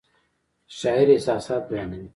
شاعر 0.67 1.07
احساسات 1.11 1.69
بیانوي 1.69 2.09